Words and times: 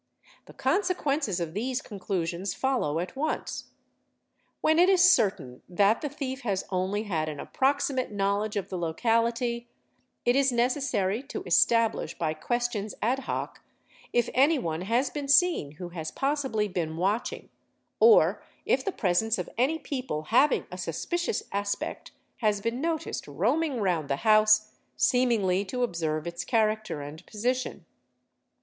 The 0.47 0.53
consequences 0.53 1.39
of 1.39 1.53
these 1.53 1.79
conclusions 1.79 2.55
follow 2.55 2.97
at 2.97 3.15
once: 3.15 3.65
when 4.59 4.79
| 4.79 4.79
it 4.79 4.89
is 4.89 5.03
certain 5.13 5.61
that 5.69 6.01
the 6.01 6.09
thief 6.09 6.41
has 6.41 6.63
only 6.71 7.03
had 7.03 7.29
an 7.29 7.39
approximate 7.39 8.11
knowledge 8.11 8.55
of 8.55 8.69
the 8.69 8.79
locality, 8.79 9.67
it 10.25 10.35
is 10.35 10.51
necessary 10.51 11.21
to 11.27 11.43
establish, 11.43 12.17
by 12.17 12.33
questions 12.33 12.95
ad 13.03 13.19
hoc, 13.25 13.61
if 14.11 14.27
any 14.33 14.57
one 14.57 14.81
has 14.81 15.11
been 15.11 15.27
seen 15.27 15.73
who 15.73 15.89
has 15.89 16.09
possibly 16.09 16.67
been 16.67 16.97
watching, 16.97 17.49
or 17.99 18.41
if 18.65 18.83
the 18.83 18.91
presence 18.91 19.37
of 19.37 19.51
any 19.55 19.77
people 19.77 20.23
having 20.33 20.65
a 20.71 20.79
suspicious 20.79 21.43
aspect 21.51 22.11
has 22.37 22.59
been 22.59 22.81
noticed 22.81 23.27
roaming 23.27 23.79
round 23.79 24.09
the 24.09 24.15
house 24.25 24.71
seemingly 24.97 25.63
to 25.63 25.83
observe 25.83 26.25
its 26.25 26.43
character 26.43 27.03
and 27.03 27.23
position. 27.27 27.85